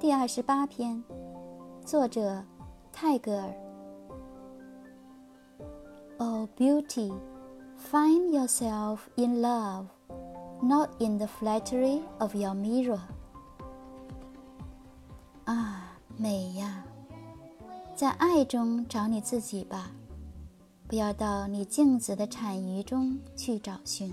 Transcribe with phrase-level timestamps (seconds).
[0.00, 1.02] 第二十八篇，
[1.84, 2.44] 作者
[2.92, 3.54] 泰戈尔。
[6.18, 7.12] Oh beauty,
[7.90, 9.86] find yourself in love,
[10.60, 13.00] not in the flattery of your mirror.
[15.44, 16.84] 啊，美呀，
[17.94, 19.92] 在爱中找你自己吧，
[20.86, 24.12] 不要到你镜子的产鱼中去找寻。